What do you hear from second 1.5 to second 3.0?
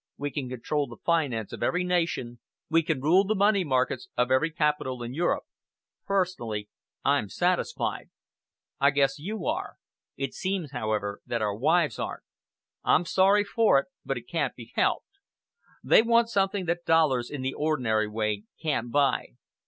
of every nation, we